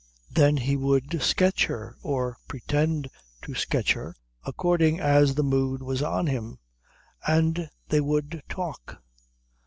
Then 0.31 0.57
he 0.57 0.75
would 0.77 1.21
sketch 1.21 1.67
her, 1.67 1.95
or 2.01 2.35
pretend 2.47 3.07
to 3.43 3.53
sketch 3.53 3.93
her 3.93 4.15
according 4.43 4.99
as 4.99 5.35
the 5.35 5.43
mood 5.43 5.83
was 5.83 6.01
on 6.01 6.25
him, 6.25 6.57
and 7.27 7.69
they 7.89 8.01
would 8.01 8.41
talk. 8.49 9.03